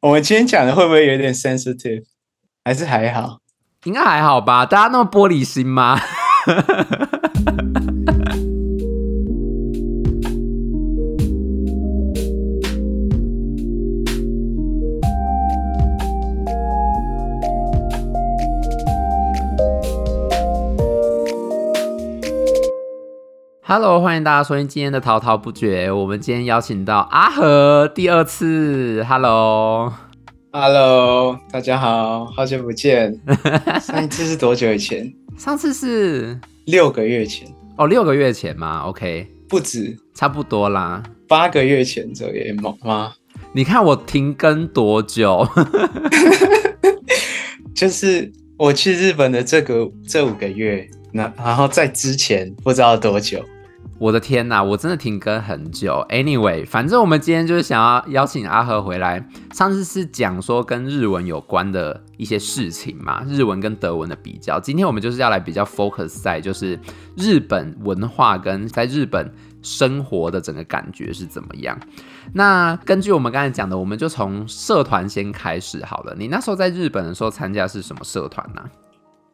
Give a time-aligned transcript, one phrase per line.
[0.00, 2.04] 我们今天讲的会不会有点 sensitive？
[2.64, 3.40] 还是还好？
[3.82, 4.64] 应该还好吧？
[4.64, 5.98] 大家那么玻璃心吗？
[23.70, 25.92] Hello，欢迎大家收听今天的滔滔不绝。
[25.92, 29.04] 我们今天邀请到阿和第二次。
[29.06, 29.90] Hello，Hello，
[31.52, 33.14] 大家好，好久不见。
[33.78, 35.12] 上一次是多久以前？
[35.36, 37.46] 上次是六个月前。
[37.76, 41.02] 哦，六个月前吗？OK，不止，差不多啦。
[41.28, 42.42] 八个月前左右
[42.82, 43.12] 吗？
[43.52, 45.46] 你看我停更多久？
[47.76, 53.44] 就是我去日本的这个这五个月，那然后在之前不知道多久。
[53.98, 56.06] 我的天呐，我真的停更很久。
[56.08, 59.26] Anyway，反正我们今天就是想要邀请阿和回来。
[59.52, 64.60] 上次是讲说跟日文有关的一些事情嘛，日文跟德文的比较。
[64.60, 66.78] 今天我们就是要来比较 focus 在就是
[67.16, 69.28] 日本文化跟在日本
[69.62, 71.76] 生活的整个感觉是怎么样。
[72.32, 76.14] 那根据我们刚才讲的，我们就从社团先开始好了。
[76.16, 78.62] 你那时候在日本的时候参加是什么社团呢？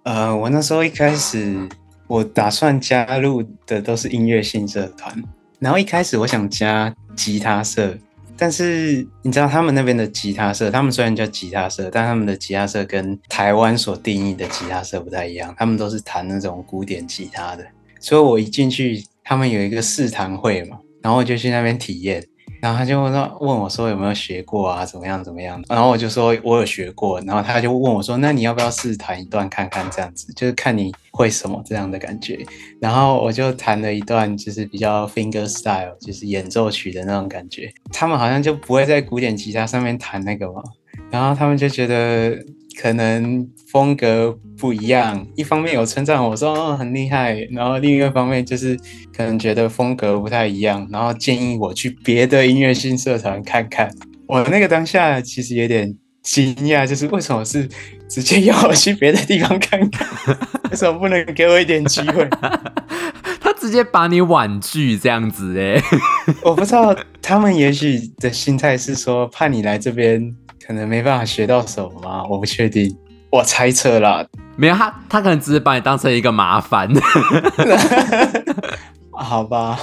[0.05, 1.69] 呃，我那时候一开始。
[2.07, 5.15] 我打算加入的都是音乐性社团，
[5.59, 7.97] 然后一开始我想加吉他社，
[8.37, 17.65] 但是你知道他们那边的吉他社，他们虽然叫吉他社，但他们的吉他社跟台湾所定义的吉他社不太一样，他们都是弹那种古典吉他的，
[18.01, 22.25] 所以我一进去，他们有一个试弹会嘛，然后我就去那边体验。
[22.65, 24.87] 然后他就问说，问我说有没有学过啊？
[24.87, 25.23] 怎么样？
[25.23, 25.63] 怎么样？
[25.69, 27.21] 然后我就说我有学过。
[27.21, 29.87] 然后他就问我说，那你要不要试弹一段看看？
[29.91, 32.39] 这样子就是看你会什么这样的感觉。
[32.81, 37.71] 然后我就弹了一段，就是比较 finger style，就是演奏曲的那种感觉。
[37.93, 40.63] 他们好像就不会在古典吉他上面弹那个嘛。
[41.11, 42.43] 然后他们就觉得。
[42.81, 48.77] 可能风格不一样，一方面有称赞我说哦很厉害，然后另一个方面就是
[49.17, 53.91] 可能觉得风格不太一样，然后建议我去别的音乐性社团看看。
[54.27, 57.69] 我那个当下其实有点惊讶，就是为什么是
[58.09, 60.09] 直接要我去别的地方看看？
[60.71, 62.29] 为什么不能给我一点机会？
[63.41, 65.81] 他直接把你婉拒这样子哎，
[66.43, 70.35] 我不知道他们也许的心态是说怕你来这边。
[70.67, 72.25] 可能没办法学到什么吗？
[72.29, 72.97] 我不确定，
[73.31, 74.25] 我猜测啦。
[74.57, 76.89] 没有他，他可能只是把你当成一个麻烦。
[79.13, 79.79] 好吧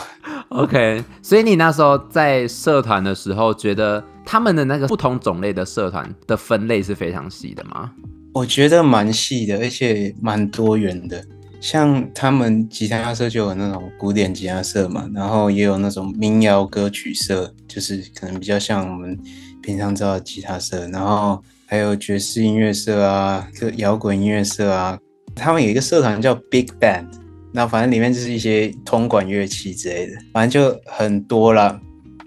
[0.50, 1.04] ，OK。
[1.22, 7.92] 所以你那时候在社团的时候，觉得他们的那个不同种类的社团的分类是非常细的吗？
[8.34, 11.24] 我觉得蛮细的，而且蛮多元的。
[11.60, 19.16] 像他们吉他社就有那种古典吉他社嘛，然后也有那种民谣歌曲社，就是可能比较像我们。
[19.62, 24.98] 平常知道吉他社，然后还有爵士音乐社啊，就摇滚音乐社啊。
[25.36, 27.08] 他们有一个社团叫 Big Band，
[27.54, 31.80] 那反正里面就是一些通管乐器之类的，反正就很多啦。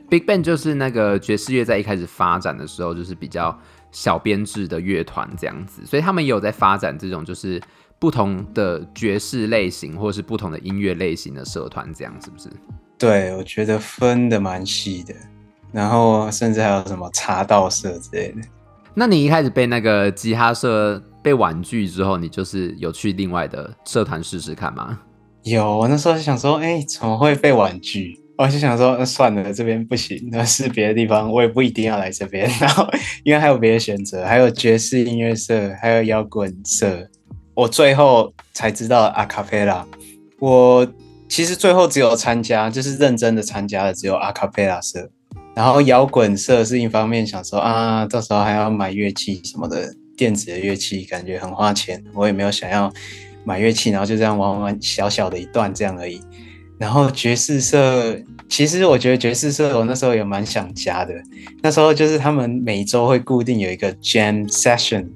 [0.08, 3.58] Big Band 就是那个爵士乐在一开始发展的时候，就是比较
[3.90, 7.60] 小编制的乐团这样子，所以他们也有在发展这种就是
[7.98, 12.48] 不同的爵士类型或是不同的音乐类型的社团，这样是不是？
[12.96, 15.14] 对，我觉得分的蛮细的。
[15.74, 18.36] 然后甚至还有什么茶道社之类的。
[18.94, 25.00] 那你一开始被那个吉他社被婉拒之后，你就是有去另外的社团试试看吗？
[25.42, 28.18] 有，我那时候就想说，哎，怎么会被婉拒？
[28.38, 32.48] 我就想说，那算了，这边不行，那是别的地方，我也不一定要来这边。
[32.60, 32.88] 然后
[33.24, 37.08] 因为还有别的选择，还有爵士音乐社，还有摇滚社。
[37.54, 39.86] 我最后才知道阿卡贝拉。
[40.38, 40.86] 我
[41.28, 45.10] 其实最后只有参加，就是认真的参加的，只有阿卡贝拉社。
[45.54, 52.92] 然后摇滚社是一方面想说啊，到时候还要买乐器什么的，电子的乐器感觉很花钱，我也没有想要
[53.44, 56.20] 买乐器，然后就这样玩玩小小的一段这样而已。
[56.76, 61.14] 然后爵士社，其实我觉得爵士社我那时候也蛮想加的，
[61.62, 65.06] 那时候就是他们每周会固定有一个 jam session，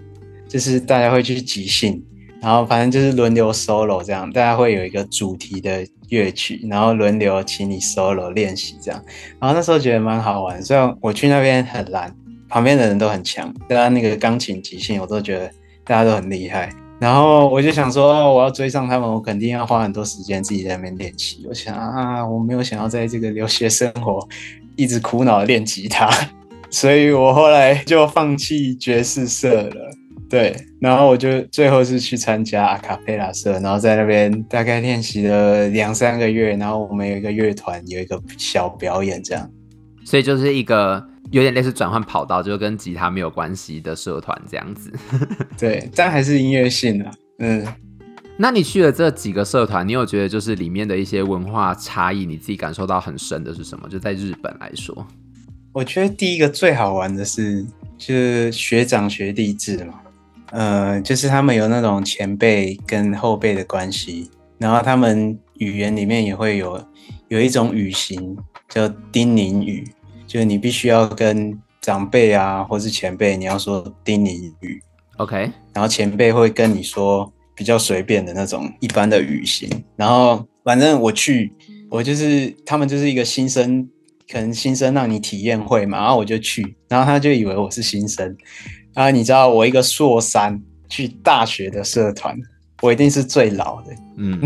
[0.48, 2.02] 就是大家会去即兴。
[2.40, 9.02] 然后反正就是轮流 solo 这样，大家会有一个主题的乐曲，然后轮流请你 solo 练习这样。
[9.38, 12.14] 然后那时候觉得蛮好玩，虽然我去那边很烂，
[12.48, 15.50] 旁边的人都很强，大家那个钢琴即兴我都觉得
[15.84, 16.70] 大家都很厉害。
[17.00, 21.46] 然后我就想说，我要追上他们，我肯定要花很多时间自己在那边练习。
[21.48, 24.26] 我想啊，我没有想要在这个留学生活
[24.74, 26.10] 一直苦恼练吉他，
[26.70, 29.87] 所以我后来就放弃爵士社了。
[30.28, 39.50] 对，然后我就最后是去参加阿卡贝拉社，然后在那边大概练习了两三个月，然后我们有一个乐团，有一个小表演这样。
[40.04, 44.92] 所以就是一个有点类似转换跑道，就跟吉他没有关系的社团这样子。
[45.58, 47.10] 对，但还是音乐性的。
[47.38, 47.66] 嗯，
[48.36, 53.88] 那你去了这几个社团，你有觉得就是里面的一些文化差异，你自己感受到很深的是什么？
[53.88, 55.06] 就在日本来说，
[55.72, 57.64] 我觉得第一个最好玩的是，
[57.96, 59.94] 就是学长学弟制嘛。
[60.50, 66.82] 呃，就是他们有那种前辈跟后辈的关系，然后他们语言里面也会有
[67.28, 68.36] 有一种语型
[68.68, 69.86] 叫叮咛语，
[70.26, 74.82] 就是你必须要跟长辈啊或是前辈，你要说叮咛语
[75.18, 81.52] ，OK，然后前辈会跟你说比较随便的那种一般的语型，然后反正我去，
[81.90, 83.86] 我就是他们就是一个新生，
[84.30, 88.36] 可能新生让你体验会嘛，然后我就去，然后他就以为我是新生。
[88.98, 92.36] 啊，你知道我一个硕三去大学的社团，
[92.82, 94.40] 我一定是最老的，嗯，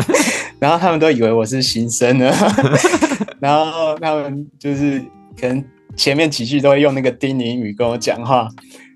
[0.58, 2.32] 然后他们都以为我是新生呢，
[3.40, 4.98] 然后他们就是
[5.38, 5.62] 可能
[5.98, 8.48] 前面几句都会用那个丁宁语跟我讲话，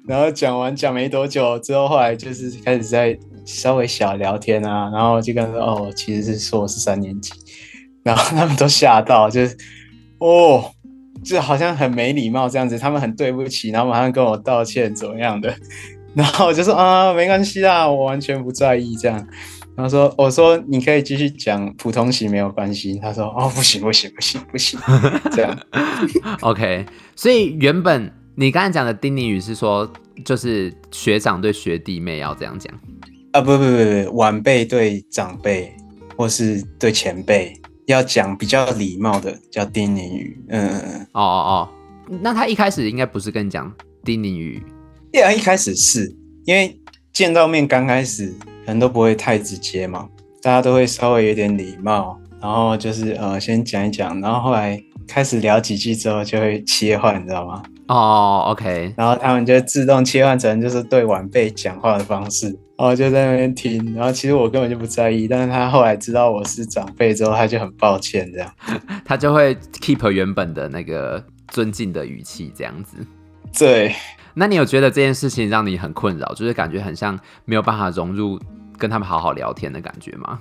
[0.09, 3.15] 然后讲完讲没多久之后，后来就是开始在
[3.45, 7.31] 稍微小聊天啊，然后就跟他说哦，其实是说我是三年级，
[8.03, 9.55] 然后他们都吓到，就是
[10.17, 10.71] 哦。
[11.23, 15.55] 就好像很没礼貌这样子，他们很对不起，然后马上跟我道歉怎么样的，
[16.15, 19.27] 然后我就说啊，没关系啦，我完全不在意这样。
[19.77, 22.97] 然后说我说你可以继续讲普通型没有关系。
[23.03, 24.79] 他说哦，不行不行不行不行，
[25.33, 25.59] 这样。
[26.43, 29.93] OK，所以原本你刚才讲的丁宁语是说，
[30.25, 32.73] 就是学长对学弟妹要这样讲
[33.33, 33.41] 啊？
[33.41, 35.75] 不不不不，晚辈对长辈
[36.17, 37.53] 或是对前辈。
[37.87, 41.69] 要讲比较礼貌的叫丁宁语，嗯嗯嗯，哦哦
[42.09, 43.73] 哦，那他一开始应该不是跟你讲
[44.03, 44.63] 丁宁语，
[45.13, 46.15] 对啊，一开始是。
[46.47, 46.79] 因为
[47.11, 48.29] 见到面刚开始
[48.67, 50.07] 可能都不会太直接嘛，
[50.43, 54.79] 大家都会稍微有点礼貌，然后就是呃先讲一讲，然后后来
[55.09, 57.63] 开始聊几句之后就会切换，你知道吗？
[57.89, 62.59] 哦，OK，然后他们就自动切换成就是对晚辈讲话的方式。
[62.77, 68.51] 然后就在那边听，然后其实我根本就不在意，但是他后来知道我是长辈之后，他就很抱歉这样，
[69.07, 72.97] 他就会 keep 原本的那个尊敬的语气这样子。
[73.57, 73.95] 对，
[74.35, 78.41] 那你有觉得这件事情让你很困扰，就是感觉很像没有办法融入
[78.77, 80.41] 跟他们好好聊天的感觉吗？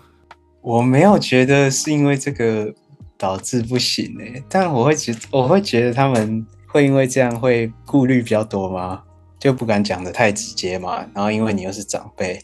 [0.62, 2.74] 我没有觉得是因为这个
[3.16, 6.44] 导致不行诶、欸，但我会觉我会觉得他们
[6.74, 9.04] 会因为这样会顾虑比较多吗？
[9.40, 12.40] 就不敢讲的太直接嘛，然后因为你又是长辈，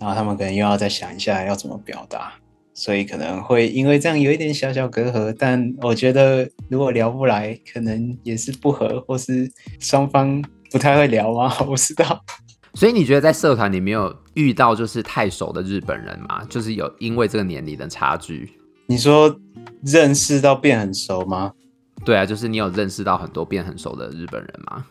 [0.00, 2.32] 然后他们可能又要再想一下要怎么表达，
[2.74, 5.32] 所以可能会因为这样有一点小小隔阂。
[5.38, 9.48] 但我觉得如果聊不来，可能也是不合，或是
[9.78, 10.42] 双方
[10.72, 11.54] 不太会聊吗？
[11.60, 12.20] 我不知道。
[12.74, 16.44] 所以你觉得在社团里没有遇到就是太熟的日本人吗？
[16.48, 18.50] 就是有因为这个年龄的差距？
[18.86, 19.38] 你说
[19.82, 21.52] 认识到变很熟吗？
[22.08, 24.86] 对啊，就是你有认识到很多变很熟的日本人吗？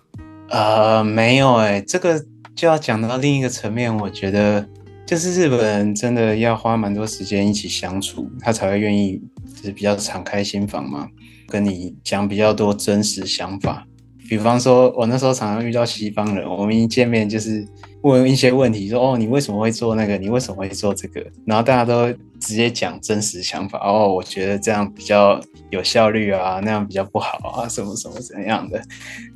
[0.50, 2.24] 呃，没有哎，这个
[2.56, 3.92] 就要讲到另一个层面。
[3.98, 4.64] 我觉得，
[5.04, 9.20] 就是日本人真的要花蛮多时间一起相处，他才会愿意，
[9.56, 11.10] 就是比较敞开心房嘛，
[11.48, 13.84] 跟你讲比较多真实想法。
[14.28, 17.66] 比方说，我那时候常常遇到西方人，我们一见面就是
[18.02, 20.18] 问一些问题，说：“哦，你为什么会做那个？
[20.18, 23.80] 你为什么会做这个？”然后大家都直接讲真实想法。
[23.80, 25.40] 哦，我觉得这样比较
[25.70, 28.78] 有效率啊，那样比较不好啊，什么什么怎样的。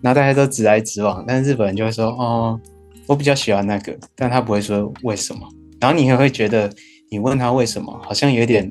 [0.02, 2.60] 然后大家都直来直往，但日本人就会说：“哦，
[3.08, 5.42] 我比较喜欢那个。”但他不会说为什么。
[5.80, 6.70] 然后你也会觉得，
[7.10, 8.70] 你问他为什么，好像有点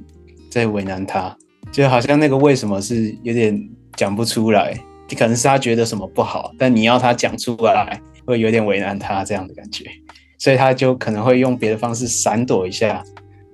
[0.50, 1.34] 在为难他，
[1.72, 4.78] 就好像那个为什么是有点讲不出来。
[5.16, 9.84] 可能是他觉得什么不好，但你要他讲出来，会有点为难他这样的感觉，
[10.38, 13.02] 所以他就可能会用别的方式闪躲一下。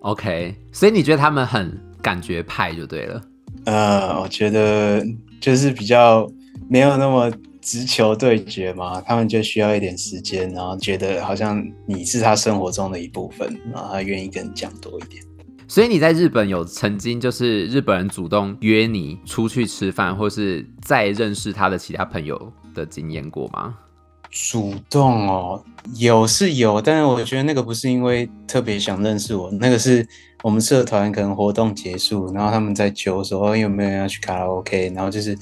[0.01, 3.23] OK，所以你觉得他们很感觉派就对了。
[3.65, 5.05] 呃，我觉得
[5.41, 6.31] 就是比较
[6.69, 15.23] 没有那么直球对决嘛，他们就需要一点时间，然后觉得好像你是他生活中的一部分，然后他愿意跟你讲多一点。
[15.69, 23.77] 所以你在日本有曾经就是日本人主动约你出去吃饭，或是再认识他的其他朋友的经验过吗？
[24.31, 25.65] 主动哦，
[25.97, 30.07] 有是有，但是我觉得那个不是因为特别想认识我，那个是
[30.43, 35.37] 我们社团可能活动结束，然后他们在揪说有没有人要去卡拉 OK，然后就是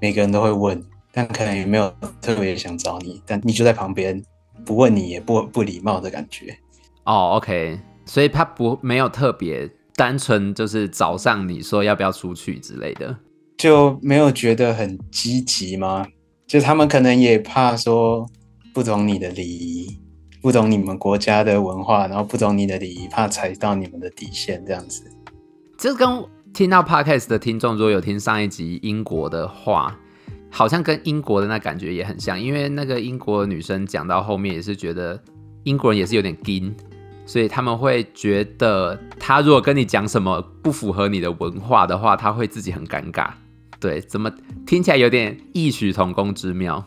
[0.00, 0.80] 每个人都会问，
[1.12, 4.22] 但可能也没有特别想找你，但你就在旁边
[4.64, 6.56] 不问你也不不礼貌的感觉。
[7.04, 7.78] 哦，OK。
[8.06, 13.14] 所以他不没有特别单纯，就是找上你说要不要出去之类的，
[13.58, 16.06] 就没有觉得很积极吗？
[16.46, 18.24] 就他们可能也怕说
[18.72, 19.98] 不懂你的礼仪，
[20.40, 25.02] 不懂你们国家的文化，然后不懂你的礼仪，怕踩到你们的底线这样子。
[25.76, 29.98] 这跟听到 Podcast 的听众如果有听上一集英国的话，
[30.50, 35.20] 好像跟英国的那感觉也很像，因为那个英国女生讲到后面也是觉得
[35.64, 36.74] 英国人也是有点硬，
[37.26, 43.28] 所以他们会觉得他如果跟你讲什么不符合你的文化的话，他会自己很尴尬。
[43.78, 44.32] 对，怎么
[44.66, 46.82] 听起来有点异曲同工之妙？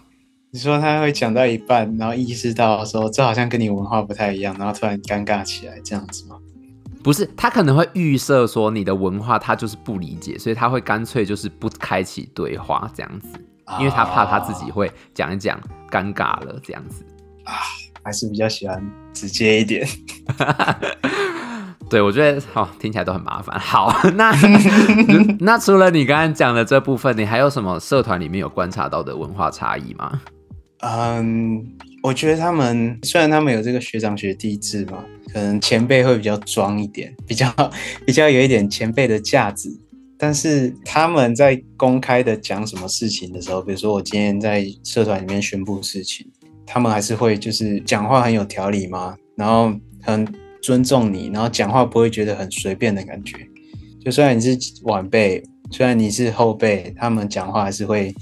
[0.52, 6.38] 你说他会讲到一半，然后意识到说这好像跟你文化不太一样，然后突然尴尬起来，这样子吗？
[7.04, 13.28] 不是，他可能会预设说你的文化他就是不理解，所以他会干脆就是不开启对话这样子。
[13.78, 17.06] 因为他怕他自己会讲一讲尴尬了这样子
[17.44, 17.54] 啊，
[18.02, 19.88] 还是比较喜欢直接一点。
[21.90, 23.60] 对，我觉得哦，听起来都很麻烦。
[23.60, 24.32] 好， 那
[25.42, 30.22] 那除了你刚刚讲的这部分，你还有什么社团里面有观察到的文化差异吗？
[30.82, 31.66] 嗯，
[32.04, 37.52] 我觉得他们虽然他们有这个学长学弟制嘛，可能前辈会比较装一点，比较
[38.06, 39.76] 比较有一点前辈的架子。
[40.22, 46.28] 但是他们在公开的讲什么事情的时候，比如说我今天在社团里面宣布事情，
[46.72, 49.74] 他们还是会就是讲话很有条理嘛，然后
[50.04, 50.28] 很
[50.62, 53.38] 尊重你，然后讲话不会觉得很随便的感觉。
[54.06, 58.14] 就虽然你是晚辈，虽然你是后辈，他们讲话还是会，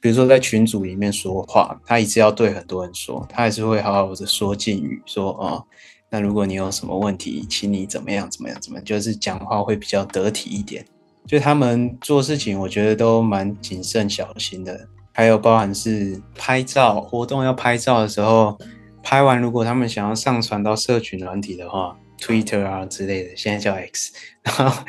[0.00, 5.64] 比如说在群组里面说话，他一直要对很多人说，他还是会好好的说敬语，说哦，
[6.08, 10.84] 那如果你有什么问题，请你怎么样怎么样怎么样，就是讲话会比较得体一点。
[11.26, 14.88] 就他们做事情，我觉得都蛮谨慎小心的。
[15.16, 18.58] 还有包含是拍照活动要拍照的时候，
[19.02, 24.12] 拍完如果他们想要上传到社群软体的话，Twitter 啊之类的，现在叫 X，
[24.44, 24.84] 然后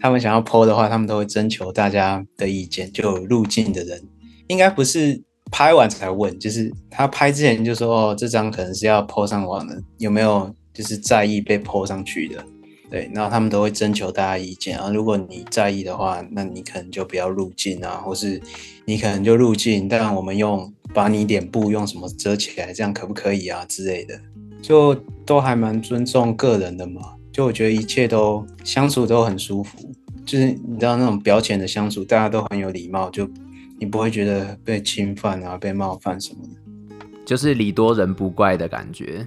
[0.00, 2.90] 他们想要 po 的话，他们都会征求大家的意见。
[2.90, 4.02] 就入镜的人，
[4.46, 12.42] 应该不是拍完才问，就是他拍之前就说：“哦，这张可能是要 po 上网的，有没有就是在意被 po 上去的？”
[12.88, 14.90] 对，然后他们都会征求大家意见啊。
[14.90, 18.40] 如果你在意的话，那你可能就不要入镜啊，或是
[18.84, 24.16] 你可能就入镜，但我们用把你脸部用什么遮起来，这样可不可以啊之类的，
[24.62, 27.02] 就都还蛮尊重个人的嘛。
[27.32, 29.90] 就我觉得一切都相处都很舒服，
[30.24, 33.28] 就是你知道那种表浅的相处，大家都很有礼貌，就
[33.80, 39.26] 你不会觉得被侵犯啊、被冒犯什么的，就是礼多人不怪的感觉。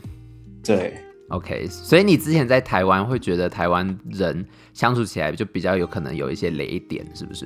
[0.63, 0.93] 对。
[1.29, 7.45] OK，所以你之前在台湾会觉得台湾人相处起来就比较有可能有一些雷点，是不是？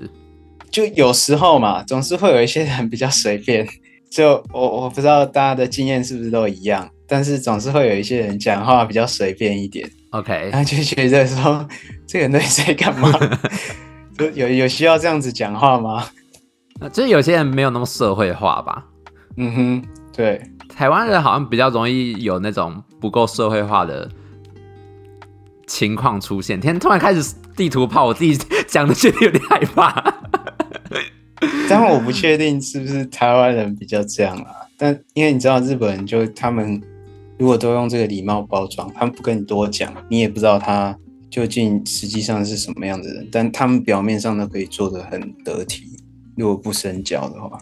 [0.72, 3.68] 就有时候嘛，总是会有一些人比较随便。
[4.10, 9.90] 就我我不知道大家的经验是不是都一样，但是总是会有一些人讲话比较随便一点。
[10.12, 11.68] OK，然后就觉得说
[12.08, 13.12] 这个人在干嘛？
[14.18, 16.08] 就有有需要这样子讲话吗？
[16.94, 18.86] 就是有些人没有那么社会化吧。
[19.38, 19.84] 嗯哼，
[20.16, 20.40] 对。
[20.75, 24.10] 台湾人好像比较容易有那种不够社会化的
[25.68, 26.60] 情况出现。
[26.60, 28.38] 天，突然开始地图炮，我自己
[28.68, 30.13] 讲的觉得有点害怕。
[31.70, 34.51] 但我不确定是不是台湾人比较这样啊？
[34.77, 36.82] 但因为你知道日本人就他们
[37.38, 40.98] 如果都用这个礼貌包装，他们不跟你多讲，你也不知道他
[41.30, 43.27] 究竟实际上是什么样的人。
[43.32, 45.84] 但他们表面上都可以做的很得体，
[46.36, 47.60] 如果不深交的话。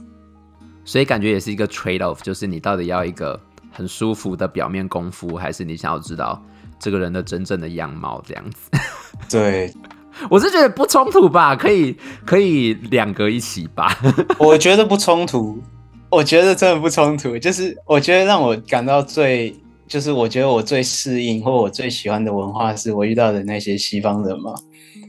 [0.83, 3.39] 所以感觉也是一个 trade off，就是你到底要一个
[3.71, 6.41] 很舒服的表面功夫，还是你想要知道
[6.79, 8.69] 这个人的真正的样貌这样子？
[9.29, 9.71] 对，
[10.29, 11.95] 我是觉得不冲突吧，可以
[12.25, 13.95] 可以两个一起吧。
[14.39, 15.61] 我觉得不冲突，
[16.09, 17.37] 我觉得真的不冲突。
[17.37, 19.55] 就是我觉得让我感到最，
[19.87, 24.53] 就是我觉得我最适应或我最喜欢的文化，是我遇到的那些西方人嘛。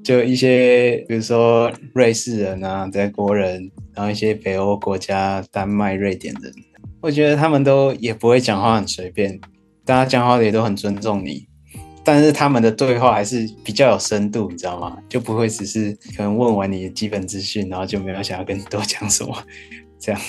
[0.04, 6.52] 就一些，比如说瑞士人啊，德国人，然后一些北欧国家，丹麦、瑞典人，
[7.00, 9.40] 我觉得他们都也不会讲话很随便，
[9.84, 11.46] 大家讲话也都很尊重你，
[12.04, 14.96] 但是他们的对话还是比较有深度，你知道吗？
[15.08, 19.36] 就不会只是可能问完你的基本资讯，然后就没有想要跟你多讲什么，
[19.98, 20.20] 这样。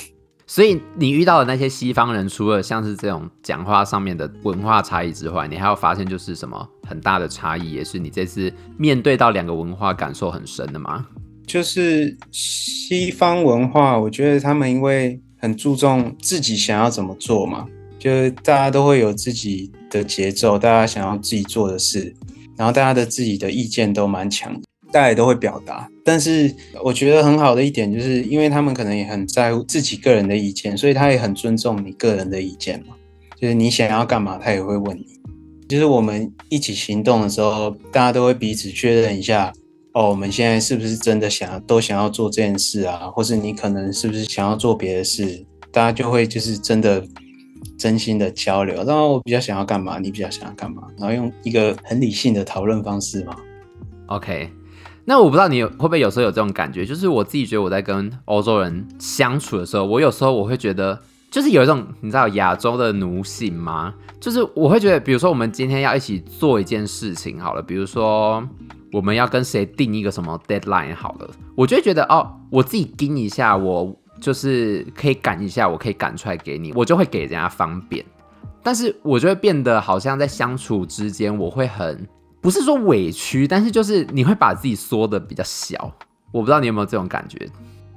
[0.46, 11.08] 所以你遇到的那些西方人，除了像是这种讲话上面的文化差异之外，你还有发现就是什么很大的差异，也是你这次面对到两个文化感受很深的吗？
[11.45, 17.65] 就是西方文化，我觉得他们因为很注重自己想要怎么做嘛，
[18.00, 22.13] 就是大家都会有自己的节奏，大家想要自己做的事，
[22.57, 24.59] 然后大家的自己的意见都蛮强。
[24.91, 32.93] 大家也都会表达，但是我觉得很好的一点就是，因为他们可能也很在乎自己个人的意见，所以他也很尊重你个人的意见嘛。
[33.35, 35.19] 就是你想要干嘛，他也会问你。
[35.67, 39.51] 就是我们一起行动的时候，大家都会彼此确认一下，
[39.93, 43.12] 哦，我们现在是不是真的想都想要做这件事啊？
[43.13, 45.45] 或是你可能是不是想要做别的事？
[45.71, 47.03] 大家就会就是真的
[47.77, 48.75] 真心的交流。
[48.83, 50.83] 然后我比较想要干嘛，你比较想要干嘛？
[50.97, 53.35] 然后用一个很理性的讨论方式嘛。
[54.07, 54.50] OK。
[55.05, 60.97] 那我不知道你会不会有时候有这种感觉，就是我自己觉得我在跟欧洲人相处的时候，我有时候我会觉得，
[61.29, 63.93] 就是有一种你知道亚洲的奴性吗？
[64.21, 68.41] 就是我会觉得，比如说我们今天要一起做一件事情好了，比如说
[68.93, 78.05] 我们要跟谁定一个什么 deadline 好了，我就会觉得哦，我自己盯一下，我就是可以赶一下，我可以赶出来给你，我就会给人家方便。
[78.62, 82.07] 但是我就会变得好像在相处之间，我会很。
[82.39, 85.91] 不是说委屈，但是就是你会把自己缩得比较小。
[86.31, 87.39] 我不知道你有没有这种感觉。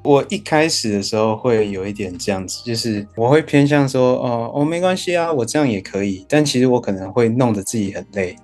[0.04, 6.24] 我一开始的时候会有一点这样子，就是我会偏向说，哦，哦，没关系啊，我这样也可以。
[6.28, 8.36] 但其实我可能会弄得自己很累。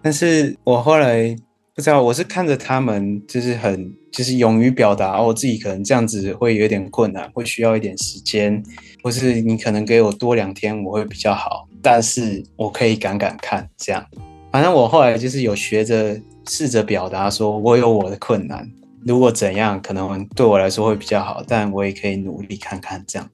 [0.00, 1.36] 但是我后来
[1.78, 8.60] 不知道，我是看着他们就是很就是勇于表达，我自己可能这样子会有点困难，会需要一点时间，
[9.00, 11.68] 或是你可能给我多两天，我会比较好。
[11.80, 14.04] 但是我可以赶赶看这样。
[14.50, 18.68] 反正我后来就是有学着试着表达，说我有我的困难，
[19.06, 23.30] 如果怎样可能对我来说会比较好，但我也可以努力看看这样。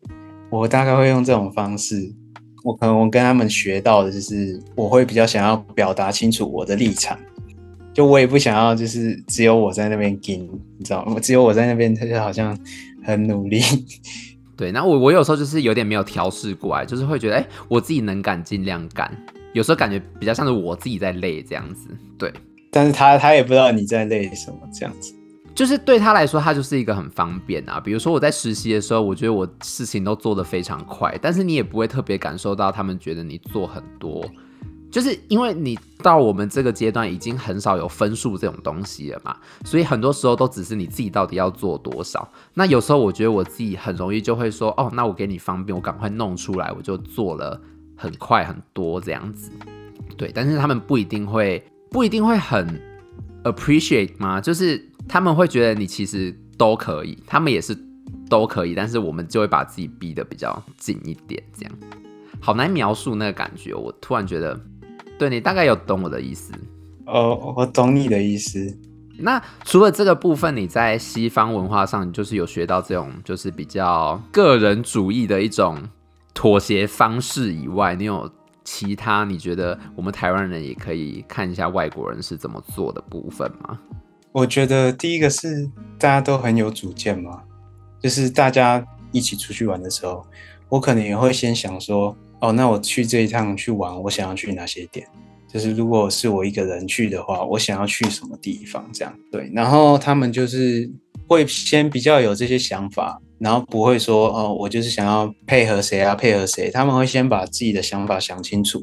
[0.51, 2.13] 我大概会用这种方式，
[2.63, 7.19] 我可能我跟他们学到的就是，我会比较想要表达清楚我的立场，
[7.95, 10.37] 就我也不想要就是只有我在那边跟，
[10.77, 11.17] 你知道吗？
[11.21, 12.59] 只有我在那边，他就好像
[13.05, 13.63] 很努力。
[14.57, 19.11] 对，那我我有时候就是有点没有调试过来，就是会觉得，哎、欸，我自己能干尽量干。
[19.53, 22.33] 有时候感觉比较像是我自己在累这样子，对。
[22.71, 25.15] 但是他他也不知道你在累什么这样子，
[25.55, 27.79] 就是对他来说，他就是一个很方便啊。
[27.79, 34.25] 比如说我在实习的时候，我觉得我事情都做得非常快，但是你也不会特别感受到他们觉得你做很多，
[34.95, 42.31] 就是因为你到我们这个阶段已经很少有分数这种东西了嘛，所以很多时候都只是你自己到底要做多少。
[42.55, 47.61] 那有时候我觉得我自己很容易就会说，哦，那我给你方便，我赶快弄出来，我就做了。
[47.97, 49.53] 很快很多这样子，
[50.17, 52.81] 对，但是他们不一定会不一定会很
[53.45, 54.41] appreciate 吗？
[54.41, 57.77] 就是他们会觉得你其实都可以，他们也是
[58.29, 61.73] 都可以，但是我们就会把自己逼得比较紧一点，这样
[62.41, 63.73] 好难描述那个感觉。
[63.73, 64.61] 我突然觉得，
[65.19, 66.53] 对，你大概有懂我的意思。
[67.07, 68.79] 哦，我懂你的意思。
[69.19, 75.79] 那除了这个部分，你在西方文化上，就是有学到这种就是比较个人主义的一种。
[76.37, 78.29] 妥协方式以外，你有
[78.65, 83.79] 其他你觉得我们台湾人也可以看一下外国人是怎么做的部分吗？
[84.33, 85.65] 我觉得第一个是
[85.97, 87.41] 大家都很有主见嘛，
[88.01, 90.27] 就是大家一起出去玩的时候，
[90.69, 95.07] 我可能也会先想说，哦，那我去这一趟去玩，我想要去哪些点？
[95.49, 98.89] 就是如果是我一个人去的话，我想要去什么地方？
[98.93, 100.91] 这样对，然后他们就是
[101.27, 103.21] 会先比较有这些想法。
[103.39, 106.71] 然后不会说哦，我就是想要配合谁啊，配合谁？
[106.71, 108.81] 他们会先把自己的想法想清楚，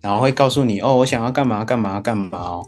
[0.00, 2.66] 然后会告诉你哦，我想要干嘛干嘛干嘛哦。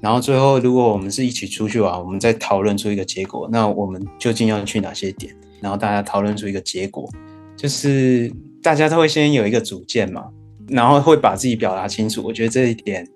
[0.00, 5.34] 然后最后，如果我们是一起出去玩，我们再讨论出一个结果，那我们究竟要去哪些点？
[5.60, 7.08] 然后大家讨论出一个结果，
[7.56, 8.30] 就是
[8.62, 10.24] 大家都会先有一个主见嘛，
[10.68, 12.22] 然后会把自己表达清楚。
[12.24, 13.06] 我觉得这一点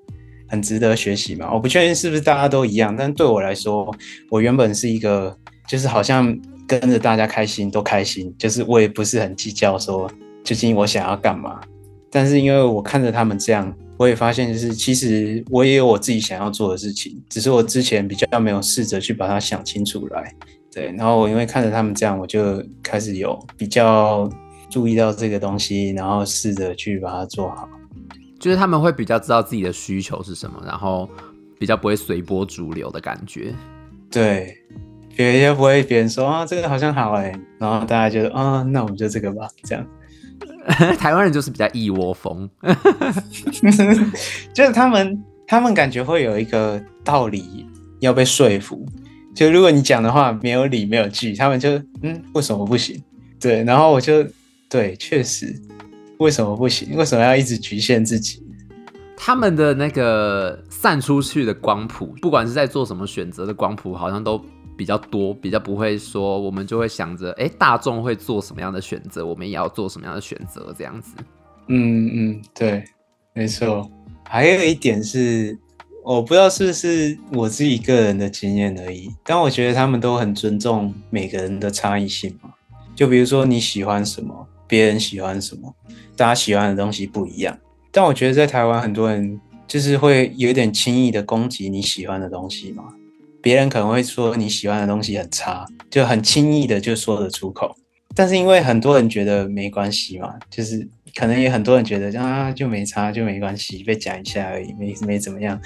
[0.49, 1.53] 很值得学习嘛。
[1.53, 3.91] 我不确定是不是大家都一样，但对我来说，
[4.31, 5.37] 我原本是一个
[5.69, 6.37] 就是好像。
[6.69, 10.11] 跟着大家开心都开心，就是我也不是很计较说
[10.43, 11.61] 究竟我想要干嘛。
[12.11, 20.35] 但是因为我看着他们这样，我也发现就是其实我也有我自己想要做的事情，只是我之前比较没有试着去把它想清楚来。
[20.73, 24.29] 对，然后我因为看着他们这样，我就开始有比较
[24.77, 27.67] 注意到这个东西，然后试着去把它做好。
[28.39, 31.09] 就是他们会比较知道自己的需求是什么，然后
[31.59, 33.55] 比较不会随波逐流的感觉。
[34.11, 34.55] 对。
[35.17, 39.87] 别人也不会，别人说啊，这个好像好哎，然后大家觉得啊，那我们就这个吧，这样。
[40.99, 42.47] 台湾人就是比较一窝蜂，
[44.53, 47.67] 就是他们，他们感觉会有一个道理
[48.01, 48.85] 要被说服，
[49.35, 51.71] 就如果你讲的话没有理没有据，他们就
[52.03, 53.03] 嗯，为什么不行？
[53.41, 54.23] 对，然后我就
[54.69, 55.55] 对，确实，
[56.19, 56.97] 为什么不行？
[56.97, 58.43] 为什么要一直局限自己？
[59.17, 64.45] 他们的那个散出去的光谱，不管是在做什么选择的光谱，好像都。
[64.79, 71.15] 比较多，比较不会说，我们就会想着，哎，大众会做什么样的选择，我们也要做什么样的选择，这样子。
[71.69, 72.85] 嗯嗯，对，
[73.33, 73.91] 没错。
[74.25, 75.59] 还有一点是，
[76.05, 82.51] 我不知道是不是我自己个人的经验而已，但我觉得他们都很尊重每个人的差异性嘛。
[82.95, 85.75] 就比如说你喜欢什么，别人喜欢什么，
[86.17, 87.59] 大家喜欢的东西不一样。
[87.91, 92.85] 但我觉得在台湾，很多人就是会有点轻易的攻击你喜欢的东西嘛。
[93.41, 97.75] 别人可能会说你喜欢的东西很差，就很轻易的就说得出口。
[98.15, 105.61] 但是因为很多人觉得没关系嘛，就是可能也很多人觉得啊就没差就没关系，被讲一下而已，没没怎么样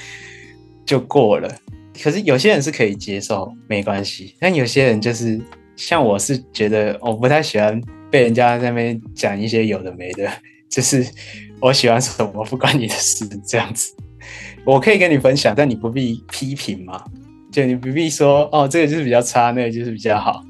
[0.84, 1.48] 就过了。
[2.02, 4.34] 可是有些人是可以接受，没关系。
[4.38, 5.40] 但有些人就是
[5.76, 10.28] 像我是觉得我不太喜欢被人家在那边讲一些有的没的，
[10.68, 11.06] 就是
[11.60, 13.92] 我喜欢什么不关你的事这样子。
[14.64, 17.02] 我可以跟你分享，但你不必批评嘛。
[17.50, 20.40] 就你不必说哦，这个就是比较差，那个就是比较好。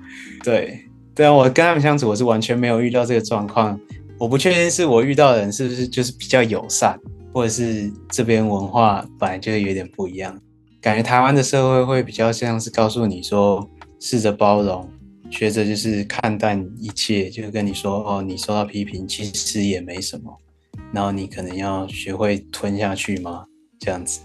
[0.45, 0.79] 对，
[1.15, 3.79] 对啊，我跟他们相处，我是完全没有遇到这个状况。
[4.19, 6.99] 我不确定是我遇到的人是不是就是比较友善，
[7.33, 10.39] 或者是这边文化本来就会有点不一样。
[10.79, 13.67] 感觉台湾的社会会比较像是告诉你说，
[13.99, 14.87] 试着包容，
[15.31, 20.37] 学着就是看淡一切，就是跟你说哦，你受到批评其实也没什么，
[20.93, 23.45] 然后你可能要学会吞下去吗？
[23.79, 24.21] 这样子。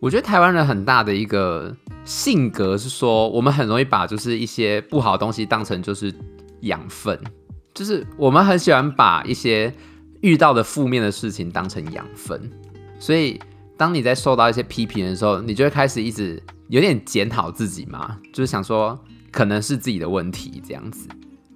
[0.00, 6.14] 我觉得台湾人很大的一个性格是说，我们很容易把就是一些不好的东西当成就是
[6.60, 7.18] 养分，
[7.74, 9.72] 就是我们很喜欢把一些
[10.20, 12.48] 遇到的负面的事情当成养分，
[13.00, 13.40] 所以
[13.76, 18.96] 当你在受到一些批评的时候，你就会开始一直有点检讨自己嘛，就是想说
[19.30, 21.08] 可能是自己的问题这样子。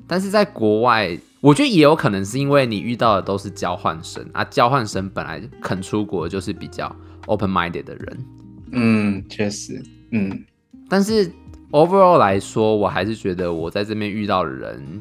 [0.06, 6.94] 但是在国外，我觉得也有可能是因为你遇到的都是交换生啊，交换生本来肯出国就是比较。
[7.26, 8.24] open-minded 的人，
[8.72, 9.80] 嗯，确实，
[10.10, 10.44] 嗯，
[10.88, 11.30] 但是
[11.70, 15.00] overall 来说，我还是觉得我在这边遇到的人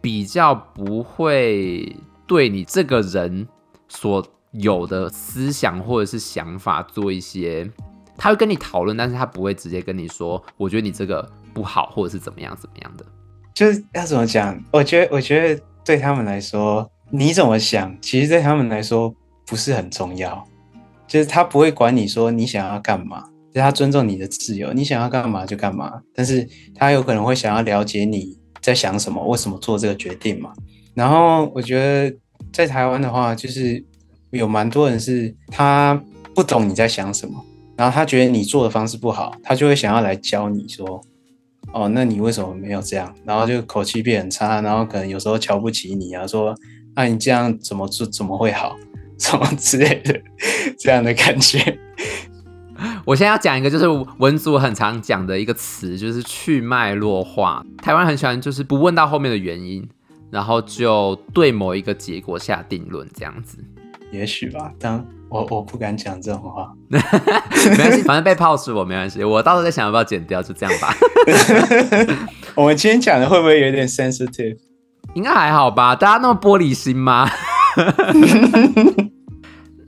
[0.00, 1.94] 比较不会
[2.26, 3.46] 对你这个人
[3.88, 7.70] 所有的思想或者是想法做一些，
[8.16, 13.04] 他会跟你讨论，但是他不会直接跟你说，我觉得你这个不好，或者是怎么样怎么样的。
[13.54, 14.58] 就是要怎么讲？
[14.72, 19.14] 我觉得，我觉得对他们来说，你怎么想，其实对他们来说
[19.46, 20.42] 不是很重要。
[21.06, 26.00] 就是他不会管你说你想要干嘛，就他尊重你的自由，你想要干嘛就干嘛。
[26.14, 30.52] 但是他有可能会想要了解你在想什么，为什么做这个决定嘛。
[30.94, 32.16] 然后我觉得
[32.50, 33.84] 在台湾的话，就是
[34.30, 36.02] 有蛮多人是他
[36.34, 37.44] 不懂你在想什么，
[37.76, 41.02] 然后他觉得你做的方式不好，他就会想要来教你说，
[41.72, 43.12] 哦，那你为什么没有这样？
[43.24, 46.54] 然后就口气变很差，然后可能有时候瞧不起你啊，说，
[46.94, 48.76] 那你这样怎么做怎么会好？
[49.18, 50.20] 什么之类的，
[50.78, 51.78] 这样的感觉。
[53.06, 53.86] 我现在要讲一个，就是
[54.18, 57.64] 文组很常讲的一个词，就是去脉络化。
[57.78, 59.88] 台湾很喜欢，就是不问到后面的原因，
[60.30, 63.58] 然后就对某一个结果下定论，这样子。
[64.10, 66.70] 也许吧，但我我不敢讲这种话。
[66.90, 67.00] 没
[67.76, 70.94] 关系，反正被泡死我没关系，我到时候再想要不要剪掉，就这样吧。
[72.54, 74.58] 我们今天讲的会不会有点 sensitive？
[75.14, 75.96] 应该还好吧？
[75.96, 77.28] 大家那么玻璃心吗？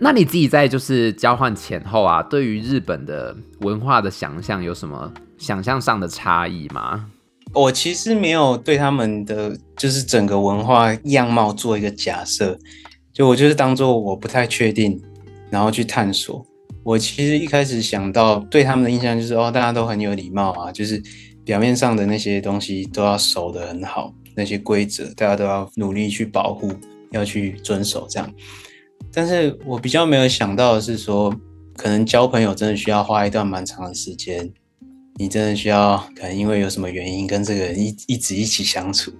[0.00, 7.06] 那你自己在就是交换前后啊，对于日本的文化的想象有什么想象上的差异吗？
[7.52, 12.58] 我其实没有对他们的就是整个文化样貌做一个假设，
[13.12, 15.00] 就我就是当做我不太确定，
[15.54, 16.44] 然后去探索。
[16.82, 21.02] 我其实一开始想到对他们的印象就是哦，大家都很有礼貌啊，就是
[21.44, 26.70] 表面上的那些东西都要守得很好，那些规则大家都要努力去保护。
[27.10, 28.28] 要去遵守这样，
[29.12, 31.32] 但是我比较没有想到的是说，
[31.76, 34.52] 可能交朋友真的需要花一段蛮长的时间，
[35.14, 39.12] 你真的需要可能因为有什么原因跟这个人一一直一起相处，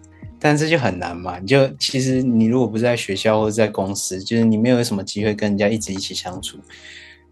[0.44, 1.38] 但这就很难嘛。
[1.38, 6.59] 你就其实你如果不在学校或者在公司，就是你没有什么机会跟人家一直一起相处，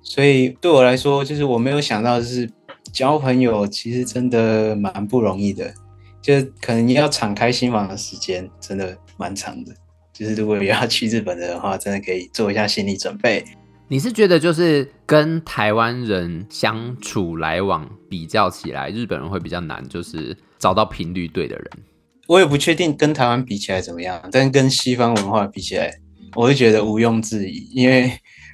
[0.01, 2.48] 所以对我来说，就是我没有想到就是
[2.90, 5.75] 交朋友其实真的蛮不容易的，
[6.22, 9.75] 就可能你要敞开心房的时间真的蛮长的。
[10.11, 13.44] 就是如果要去日本的话，真的可以做一下心理准备。
[13.88, 21.70] 你是觉得就是跟台湾人相处来往比较起来，日本人会比较难，就是找到频率对的人？
[22.27, 25.93] 我也不确定跟台湾比起来怎么样，但跟西方文化比起来，
[26.35, 27.69] 我会觉得毋庸置疑。
[27.73, 28.13] 因为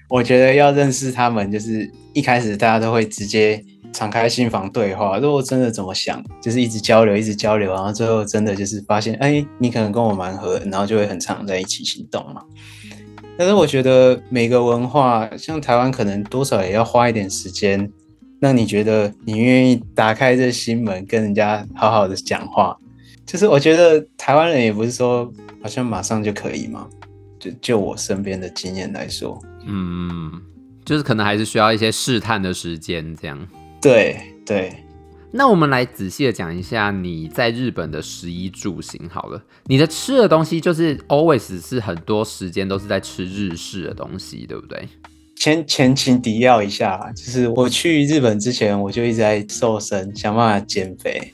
[0.08, 3.64] 我觉得要认识他们，就是一开始大家都会直接。
[3.90, 12.42] 敞开心房对话，如果真的怎么想，就是一直交流，一直交流，然后最后真的就是发现，哎，你可能跟我蛮合，然后就会很常在一起行动嘛。
[13.38, 17.90] 但是我觉得每个文化，像台湾，可能多少也要花一点时间，
[18.40, 22.76] 让你觉得你愿意打开这心门，跟人家好好的讲话。
[23.28, 25.30] 就是我觉得台湾人也不是说
[25.62, 26.88] 好像马上就可以嘛，
[27.38, 30.32] 就就我身边的经验来说，嗯，
[30.82, 33.46] 就是可能还是需要一些试探的时间，这样。
[33.82, 34.72] 对对，
[35.30, 39.44] 那我们来仔细的讲一下你在日本的食衣住行好了。
[39.66, 44.88] 你的吃的东西就是 always 是很多时间都是在吃日式的东西，对不对？
[45.36, 51.32] 前前情提要一下，就是我去日本之前，我就一直在瘦身，想办法减肥，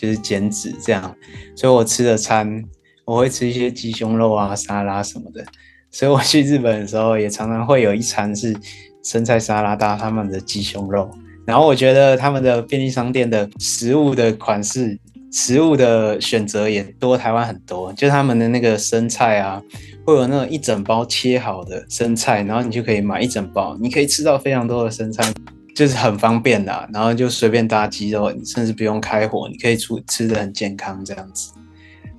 [0.00, 1.14] 就是减脂这样。
[1.54, 2.64] 所以我吃的餐，
[3.04, 5.44] 我会吃一些鸡胸肉啊、沙拉什么的。
[5.90, 8.56] 所以我去日本的时候，也常常会有一餐是
[9.02, 11.10] 生菜沙拉搭他们的鸡胸肉。
[11.44, 14.96] 然后我觉得他们的便利商店的食物的款式、
[15.32, 19.60] 食物的选择也多台湾很多，就他们的那个生菜啊，
[20.04, 25.24] 会有那种一整包切好的生菜，然后你就可以买一整包，你可以吃到非常多的生菜，
[25.74, 31.52] 就是很方便的，然后就随便搭鸡肉，甚至不用开火，你可以出吃的很健康这样子。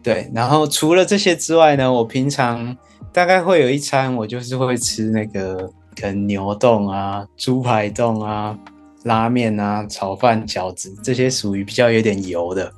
[0.03, 2.75] 对，然后除了这些之外呢，我平常
[3.13, 8.57] 大概会有一餐，我就是会吃那个可能牛冻啊、猪排冻啊、
[9.03, 12.71] 拉面啊、炒饭、饺子这些属于比较有点油的，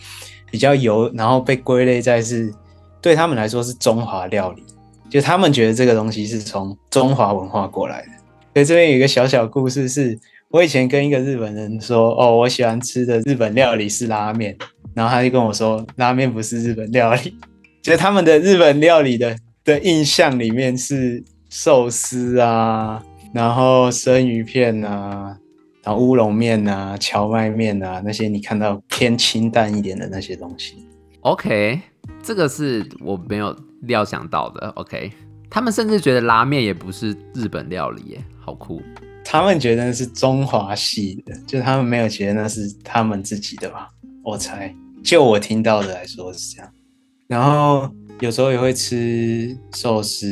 [0.51, 2.53] 比较油，然后被归类在是
[2.99, 4.63] 对他们来说是中华料理，
[5.09, 8.07] 就他们觉得这个东西是从中华文化过来的。
[8.53, 10.19] 所以这边有一个小小故事，是
[10.53, 14.55] 我以前跟一个日本人说，哦，我喜欢吃的日本料理是拉面。
[14.93, 17.35] 然后他就跟我说，拉面不是日本料理，
[17.81, 25.35] 就是他们的日本料理的的印象里面是寿司啊，然后生鱼片啊，
[25.83, 30.85] 然后乌龙面啊、荞麦面啊那些你看到偏清淡一点的那些东西。
[31.21, 31.81] OK，
[32.21, 34.67] 这个是我没有料想到的。
[34.75, 35.11] OK，
[35.49, 38.79] 他们甚至觉得拉面也不是日本料理耶，好酷。
[39.23, 43.89] 他们觉得是中华系的，就他们没有觉得那是他们自己的吧？
[44.23, 44.73] 我猜。
[45.03, 46.71] 就我听到的来说是这样，
[47.27, 47.89] 然后
[48.21, 50.25] 有时候也会吃寿司，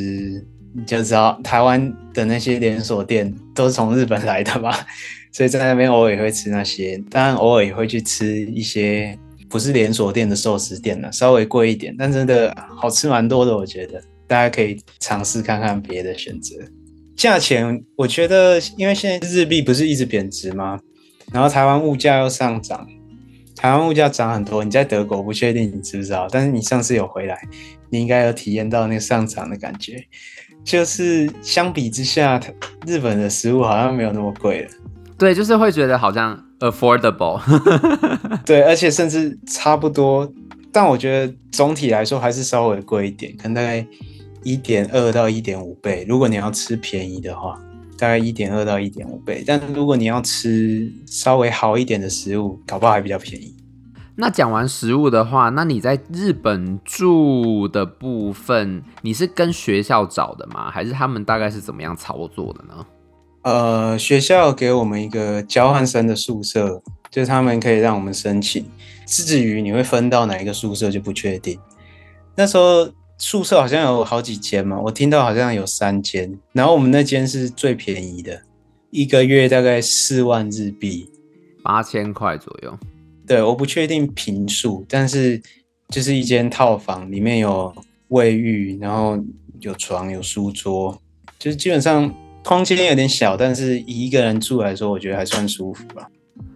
[0.74, 4.74] 你就知道台湾的那些连锁店都是从日本来的吧，
[5.34, 9.18] 所以在那边偶尔也会吃那些，当然偶尔也会去吃一些
[9.50, 16.56] 不是连锁店的寿司店呢，稍微贵一点，但真的好吃蛮多的，我觉得大家可以尝试看看别的选择。
[17.22, 20.80] 价钱我觉得，因为现在日币不是一直贬值吗？
[21.32, 22.88] 然后台湾物价又上涨。
[23.56, 27.38] 台湾物价涨很多，你在德国不确定你知不知道，但是你上次有回来，
[27.92, 30.04] 你应该有体验到那个上涨的感觉。
[30.64, 32.42] 就是相比之下，
[32.88, 34.70] 日本的食物好像没有那么贵了。
[35.16, 37.40] 对，就是会觉得好像 affordable。
[38.44, 40.28] 对，而且甚至差不多，
[40.72, 43.86] 但我觉得总体来说还是稍微贵一点，可能大概
[44.44, 46.06] 一点二到一点五倍。
[46.08, 47.60] 如果你要吃便宜的话。
[47.98, 53.56] 大概一点二到一点五倍，但如果你要吃稍微好一点的食物，搞不好还比较便宜。
[54.16, 60.72] 那讲完食物的话，那你在日本住的部分，你是跟学校找的吗？
[60.72, 62.86] 还是他们大概是怎么样操作的呢？
[63.44, 68.66] 呃，学校给我们一个交换生的宿舍，就是他们可以让我们申请。
[69.06, 71.60] 至于你会分到哪一个宿舍就不确定。
[72.36, 72.90] 那时候。
[73.22, 78.42] 宿舍好像有好几间嘛，我听到好像有三间，然后我们那间是最便宜的，
[78.90, 81.08] 一个月大概四万日币，
[81.62, 82.76] 八千块左右。
[83.28, 85.40] 对，我不确定平数，但是
[85.90, 87.72] 就是一间套房，里面有
[88.08, 89.24] 卫浴，然后
[89.60, 91.00] 有床，有书桌，
[91.38, 92.12] 就是基本上
[92.44, 96.10] 空间有点小，但是以一个人住来说，我觉得还算舒服吧。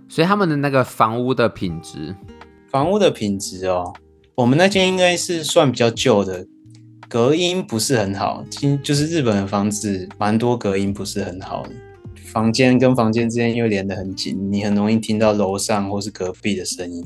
[0.10, 2.16] 所以他们的那个房屋的品质，
[2.72, 3.94] 房屋的品质哦，
[4.34, 6.48] 我们那间应该是算比较旧的。
[7.08, 11.70] 隔音不是很好，听就是日本的房子蛮多隔音不是很好的，
[12.26, 17.06] 房间跟房间之间又连得很紧，你很容易听到楼上或是隔壁的声音。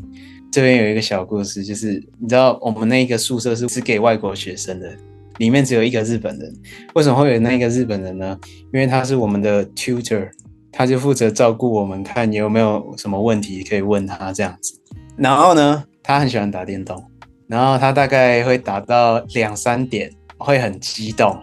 [0.51, 4.91] 这边有一个小故事，就是你知道我们那个宿舍是是给外国学生的，
[5.37, 6.51] 里面只有一个日本人。
[6.95, 8.39] 为什么会有那个日本人呢？
[8.73, 10.29] 因为他是我们的 tutor，
[10.71, 14.73] 他就负责照顾我们，看你有没有什么问题可以问他这样子。
[15.17, 17.05] 然后呢，他很喜欢打电动。
[17.49, 21.35] 然后他大概会打到两三点，会很激动，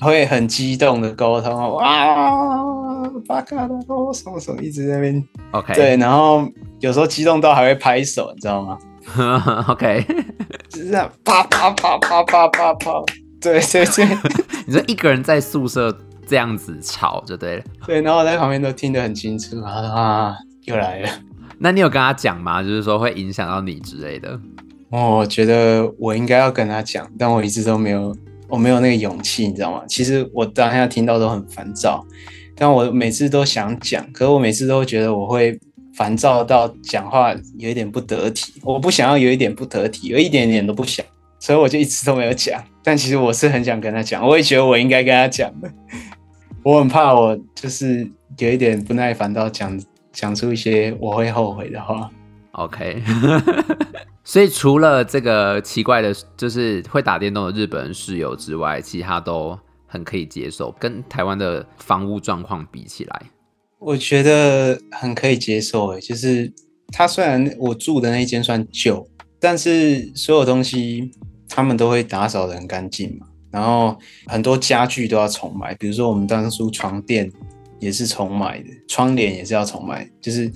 [0.00, 2.60] 会很激动的沟通，哇，
[3.28, 6.44] 巴卡的哦，什么什么一直在那边，OK，对，然后
[6.80, 8.76] 有时候激动到还会拍手，你知道吗？
[9.68, 10.04] OK，
[10.68, 13.02] 就是这样，啪啪啪啪啪啪啪，
[13.40, 14.06] 对对对，
[14.66, 15.96] 你说一个人在宿舍
[16.26, 21.08] 这样子吵就对了，对，然后我在旁边都听得很清楚啊，又来了，
[21.58, 22.62] 那你有跟他讲吗？
[22.62, 24.36] 就是说会影响到你之类的？
[24.92, 28.14] 我觉得我应该要跟他讲，但我一直都没有，
[28.46, 29.82] 我没有那个勇气，你知道吗？
[29.88, 32.04] 其实我当下听到都很烦躁，
[32.54, 35.58] 但我每次都想讲，可是我每次都觉得我会
[35.94, 41.04] 烦躁到讲话有一点不得体，我不想要有一点不得体，有一点点都不想，
[41.40, 42.62] 所以我就一直都没有讲。
[42.84, 45.72] 但其实我是很想跟他讲，我也觉得我应该跟他讲的，
[46.62, 49.80] 我很怕我就是有一点不耐烦到讲
[50.12, 52.10] 讲出一些我会后悔的话。
[52.52, 53.02] OK。
[54.24, 60.70] 所以除了这个奇怪的，就是会打电动的日本人室友之外，其他都很可以接受。
[60.78, 63.22] 跟台湾的房屋状况比起来，
[63.80, 65.88] 我觉得很可以接受。
[65.88, 66.52] 诶，就是
[66.92, 69.04] 他虽然我住的那一间算旧，
[69.40, 71.10] 但是所有东西
[71.48, 73.26] 他们都会打扫得很干净嘛。
[73.50, 77.30] 然后很多家具都要重买，比如说我们当初床垫
[77.80, 80.08] 也是重买的，窗帘也是要重买。
[80.20, 80.50] 就是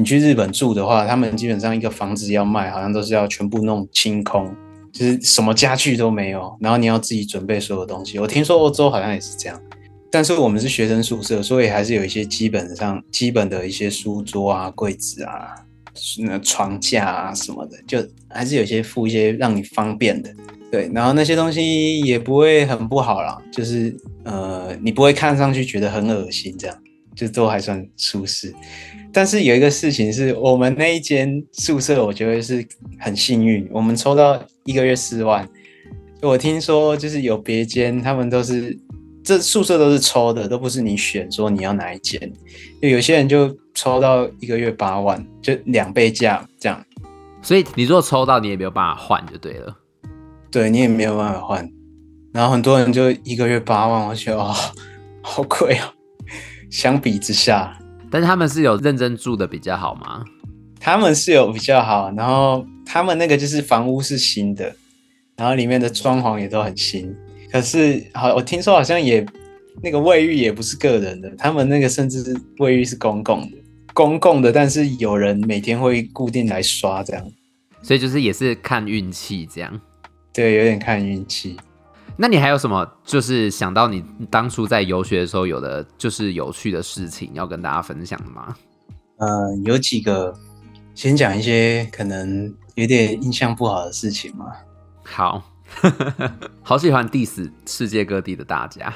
[0.00, 4.50] 你去日本住的话，他们基本上一个房子要卖，好像都是要全部弄清空，
[4.90, 8.18] 就是什么家具都没有，然后你要自己准备所有东西。
[8.18, 9.60] 我听说欧洲好像也是这样，
[10.10, 15.54] 但是我们是学生宿舍，所以还是有一些基本上基本的一些书桌啊、柜子啊、
[16.20, 20.34] 那床架啊什么的，就还是有些附一些让你方便的。
[20.72, 26.74] 对，然后那些东西也不会很不好啦，就是呃，你不会看上去觉得很恶心，这样
[27.20, 28.54] 就都还算舒适。
[29.12, 32.66] 但是有一个事情是我们那一间宿舍，我觉得是
[32.98, 35.46] 很幸运，我们抽到一个月四万。
[36.22, 38.78] 我听说就是有别间，他们都是
[39.22, 42.20] 这宿舍都是抽的，都不是你选说你要哪一间。
[42.80, 46.82] 就有些人就抽到一个月八万，就两倍价这样。
[47.42, 49.76] 所以你如果抽到，你也没有办法换就对了。
[50.50, 51.68] 对，你也没有办法换，
[52.32, 54.54] 然后很多人就一个月八万，我觉得哦，
[55.22, 55.92] 好贵哦。
[56.70, 57.76] 相比之下，
[58.10, 60.24] 但是他们是有认真住的比较好吗？
[60.78, 64.74] 他们是有比较好，然后他们那个就是房屋是新的，
[65.36, 67.14] 然后里面的装潢也都很新。
[67.52, 69.26] 可是好，我听说好像也
[69.82, 73.58] 那个卫浴也不是个人的，他们那个甚至是卫浴是公共的，
[73.92, 77.32] 公共的，但是有人每天会固定来刷这样，
[77.82, 79.80] 所以就是也是看运气这样。
[80.32, 81.56] 对，有点看运气。
[82.22, 82.86] 那你还有什么？
[83.02, 88.54] 就是想到你当初在游学的时候有的，就是有趣的事情要跟大家分享的吗？
[89.16, 90.34] 嗯、呃，有几个，
[90.94, 94.52] 先讲一些可能有点印象不好的事情嘛。
[95.02, 95.42] 好，
[96.60, 98.94] 好喜欢 diss 世界各地的大家。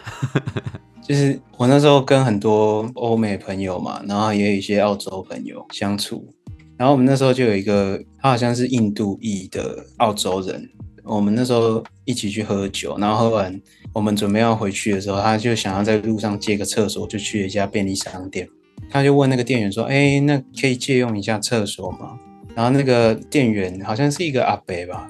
[1.01, 6.29] 就是我那时候跟很多欧美朋友嘛，然后也有一些澳洲朋友相处，
[6.77, 10.69] 然后我们那时候就有一个，他好像是印度裔的澳洲人。
[11.05, 13.61] 我们那时候一起去喝酒，然后喝完，
[13.93, 18.49] 我们准备要回去的时候，他就想要在路上借个厕所，就去了一家便利商店。
[18.91, 22.19] 他就问那个店员说：“哎，那可以借用一下厕所吗？”
[22.55, 25.07] 然后那个店员好像是一个阿伯吧，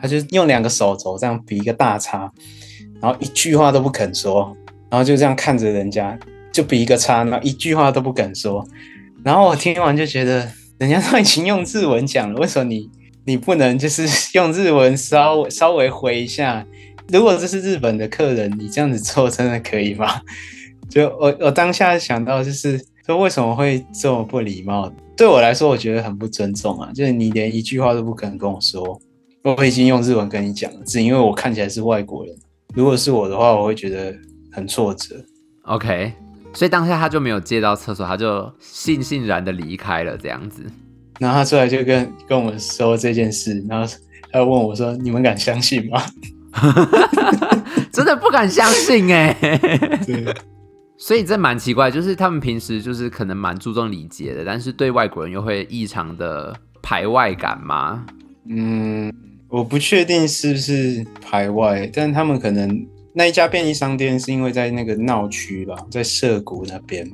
[0.00, 2.30] 他就用两个手肘这样比一个大叉，
[3.00, 4.56] 然后一句话都不肯说，
[4.90, 6.18] 然后就这样看着人家，
[6.52, 8.66] 就比一个叉，然后一句话都不肯说。
[9.22, 12.90] 然后我听完就觉得，人家都已经用日文讲了，为什么你？
[13.24, 16.66] 你不能就是 用日文稍微稍微回一下，
[17.08, 20.20] 如果这是日本的客人，你这样子做真的可以吗？
[20.88, 24.92] 就我我当下想到就是说，为什么会这么不礼貌？
[25.16, 26.90] 对我来说，我觉得很不尊重啊！
[26.94, 29.00] 就是你连一句话都不肯跟我说，
[29.42, 32.34] 我已经用日文跟你讲了，只因为我看起来是外国人。
[32.74, 34.14] 如果是我的话，我会觉得
[34.50, 35.14] 很挫折。
[35.64, 36.12] OK，
[36.52, 40.64] 所以当下他就没有借到厕所，他就悻悻然的离开了，这样子。
[41.20, 43.94] 然后他出来就跟跟我们说这件事，然后
[44.32, 46.02] 他问我说：“你们敢相信吗？”
[47.92, 49.36] 真的不敢相信哎。
[50.06, 50.24] 对，
[50.96, 58.06] 所以这蛮奇怪，就是他们平时就是可能蛮注重礼节的，但是对外国人又会异常的排外感吗？
[58.48, 59.12] 嗯，
[59.50, 67.06] 我不确定是不是排外，但他们可能那一家便利商店是因为在那个闹区吧，在涩谷那边，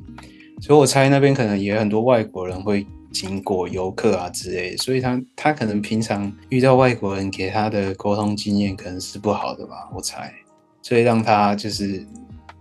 [0.61, 2.87] 所以我猜那边可能也有很多外国人会。
[3.11, 10.31] 经过游客啊之类的，所以他他可能平常遇到外国人给他的沟通经验可能是不好的吧，我猜，
[10.81, 12.05] 所以让他就是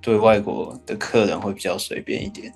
[0.00, 2.52] 对外国的客人会比较随便一点。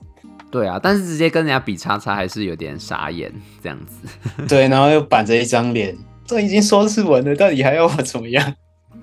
[0.51, 4.09] 对啊，但是直接跟人家比叉叉还是有点傻眼这样子。
[4.49, 8.55] 对，然后又板着一张脸，都已经说是文了，到底还要我怎么样？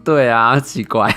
[0.04, 1.14] 对啊，奇怪。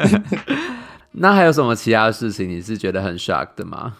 [1.12, 3.94] 那还有什么其他的事情你是觉得很 shock 的吗？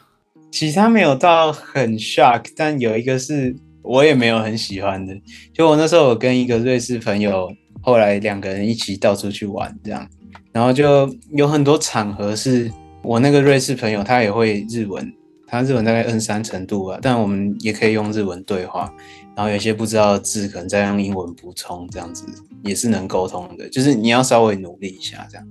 [0.54, 5.12] 其他没有到很 shock，但有一个是我也没有很喜欢的。
[5.52, 7.50] 就我那时候，我跟一个瑞士朋友，
[7.82, 10.08] 后来两个人一起到处去玩，这样，
[10.52, 12.70] 然后就有很多场合是
[13.02, 15.12] 我那个瑞士朋友他也会日文，
[15.48, 18.94] 他日文大概 N 三程度吧，但我们也可以用日文对话，
[19.36, 22.24] 然后有些不知道的字可能再用英文补充，这样子
[22.62, 25.46] 也是能沟通的，就是你要稍微努力一下这样。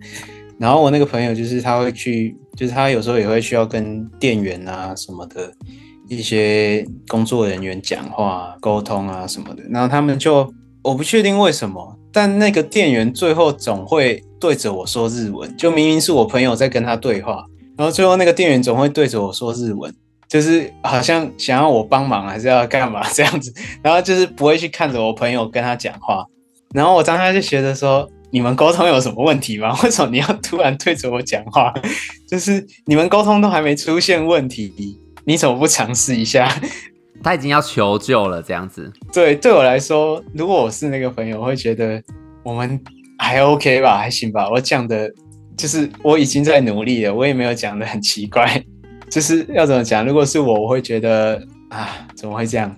[0.59, 5.51] 然后我那个朋友就是他会去，就是他有时候也会需要跟店员啊什么的
[6.07, 9.63] 一些工作人员讲话沟通啊什么的。
[9.69, 10.49] 然后他们就
[10.83, 19.93] 我不确定为什么，但那个店员最后总会对着我说日文，就明明是我朋友在跟他对话，然后最后那个店员总会对着我说日文，
[20.33, 23.53] 就是好像想要我帮忙还是要干嘛这样子，
[23.83, 26.25] 然后就是不会去看着我朋友跟他讲话。
[26.73, 28.09] 然后我当时就觉得说。
[28.33, 29.77] 你们沟通有什么问题吗？
[29.85, 31.71] 为什么你要突然对着我讲话？
[32.27, 36.51] 就是你们沟通都还没出现问题，你怎么不尝试一下？
[37.21, 38.91] 他已经要求救了，这样子。
[39.13, 42.01] 对，对我来说，如果我是那个朋友，我会觉得
[42.41, 42.81] 我们
[43.19, 44.49] 还 OK 吧，还行吧。
[44.49, 45.07] 我讲的
[45.55, 48.59] 就是我已经在努力了，我也没有讲的很奇怪，
[49.13, 50.03] 就是要怎么讲？
[50.03, 51.39] 如果是我，我会觉得
[51.69, 52.75] 啊，怎么会这样？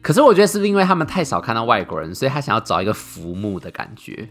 [0.00, 4.26] 可是我觉得是不是因为他们太少看到外国人，所以他想要找一个浮木的感觉？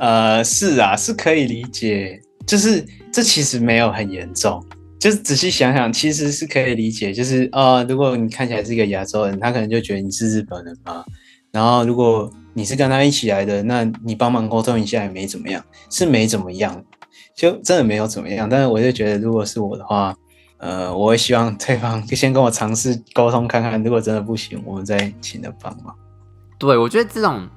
[0.00, 2.20] 呃，是啊，是可以理解。
[2.44, 4.60] 就是这其实没有很严重，
[4.98, 7.12] 就是仔细想想，其实是可以理解。
[7.12, 11.04] 就是呃，如果你看起来是一个亚洲人，他可能就觉得你是日本人嘛。
[11.52, 16.84] 然后如果你是跟他一起来的，那你帮忙沟通一下也没怎么样，是没怎么样，
[17.36, 18.48] 就真的没有怎么样。
[18.48, 20.12] 但是我就觉得，如果是我的话，
[20.58, 25.94] 呃，我会希望对方先跟我尝试沟通看看，如果真的不行，我们再请他帮忙。
[26.58, 27.48] 对，我觉得这种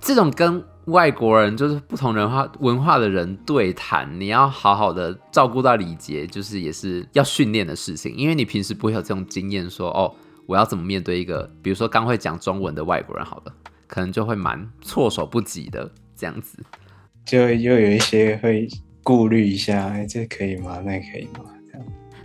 [0.00, 10.12] 这种跟外国人就是不同文化文化的人对谈，你要好好的照顾到礼节，就是也是要训练的事情，因为你平时不会有这种经验，说哦，
[10.46, 13.54] 我要怎么面对一个，比如说刚会讲中文的外国人，好了，
[13.86, 16.58] 可能就会蛮措手不及的这样子，
[17.24, 18.68] 就又有一些会
[19.02, 20.78] 顾虑一下，哎，这可以吗？
[20.84, 21.44] 那可以吗？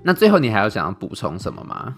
[0.08, 1.96] 那最后你还有想要补充什么吗？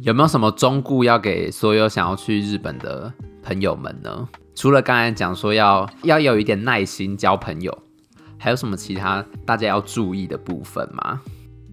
[0.00, 4.26] 有没有什么忠告要给所有想要去日本的朋友们呢？
[4.54, 7.78] 除了刚才讲说要要有一点耐心交朋友，
[8.38, 11.20] 还有什么其他大家要注意的部分吗？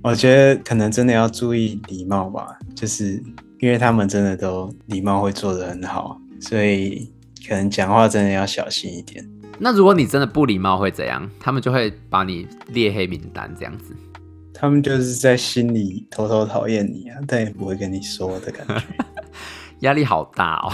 [0.04, 3.24] 我觉得可能真的要注意礼貌吧，就是
[3.62, 7.10] 因为他们真的都礼貌会做得很好，所以
[7.48, 9.26] 可能讲话真的要小心一点。
[9.58, 11.30] 那如果你真的不礼貌会怎样？
[11.40, 13.96] 他们就会把你列黑名单这样子。
[14.60, 18.82] 他们就是在心里偷偷讨厌你啊，但也不会跟你说的感觉，
[19.82, 20.74] 压力好大哦。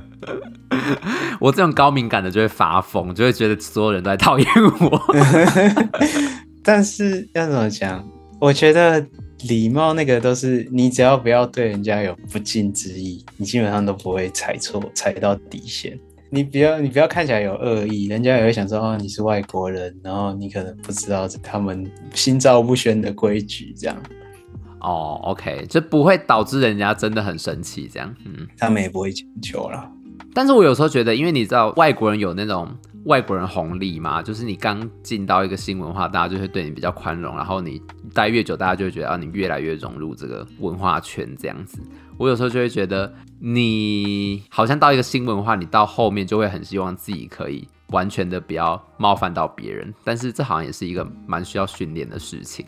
[1.40, 4.46] 我这种高敏感的就会发疯，就会觉得所有人都在讨厌
[4.80, 5.02] 我。
[6.62, 8.06] 但是要怎么讲？
[8.38, 9.04] 我觉得
[9.48, 15.98] 礼貌那个都是你只要不要对人家有不敬之意，你基本上都不会踩错，踩到底线。
[16.32, 23.96] 你不要，你不要看起来有恶意，人家也会想说哦，你是外国人，然后你可能不知道他们心照不宣的规矩，这样。
[24.80, 28.14] 哦，OK，这不会导致人家真的很生气，这样。
[28.24, 29.90] 嗯，他们也不会强求了。
[30.32, 32.68] 但是我有时候觉得，因为你知道外国人有那种
[33.04, 37.82] 外国人红利嘛，就是你刚进到一个新文化，大家就会对你比较宽容，然后你
[38.14, 41.82] 待越久，大家就会觉得啊，你越来越融入这个文化圈这样子。
[42.20, 43.10] 我有时候就会觉得，
[43.40, 52.66] 你好像到一个新文化，你到后面就会很希望自己可以完全的不要冒犯到别人，但是这好像也是一个蛮需要训练的事情。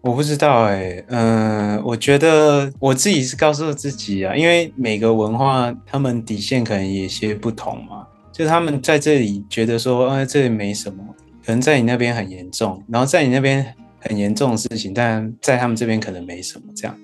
[0.00, 11.04] 我不知道哎、嗯、我觉得我自己是告诉自己啊，因为每个文化他们底线可能有些不同嘛，就他们在这里觉得说，哎，这里没什么，
[11.46, 13.64] 可能在你那边很严重，然后在你那边
[14.00, 16.98] 很严重的事情，但在他们这边可能没什么这样。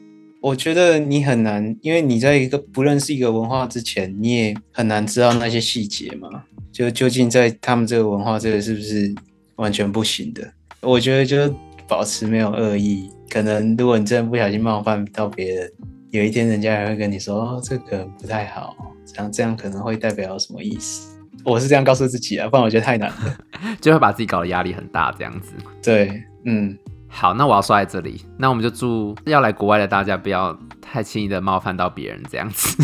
[0.44, 6.28] 我觉得你很难，因为你在一个不认识一个文化之前，你也很难知道那些细节嘛。
[6.70, 9.14] 就究竟在他们这个文化这个是不是
[9.56, 10.46] 完全不行的？
[10.82, 11.50] 我觉得就
[11.88, 13.08] 保持没有恶意。
[13.30, 15.72] 可能如果你真的不小心冒犯到别人，
[16.10, 18.76] 有一天人家还会跟你说：“哦，这个不太好，
[19.06, 23.38] 这样这样可能会代表什么意思？”我是这样告诉自己啊，不然我觉得太难了，
[23.80, 25.54] 就会把自己搞得压力很大，这样子。
[25.82, 26.76] 对，嗯。
[27.14, 32.76] 好，那我要说在这里，那我们就祝要来国外的大家不要太轻易的冒犯到别人，这样子。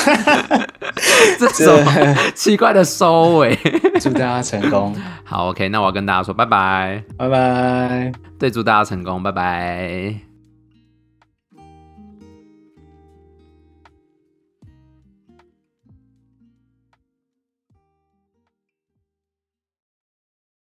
[1.38, 3.58] 这种奇怪的收尾，
[4.00, 4.94] 祝大家成功。
[5.24, 8.12] 好，OK，那我要跟大家说拜拜，拜拜。
[8.38, 10.29] 对，祝大家成功，拜拜。